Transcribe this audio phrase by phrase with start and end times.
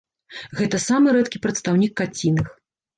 [0.59, 2.55] Гэта самы рэдкі прадстаўнік каціных.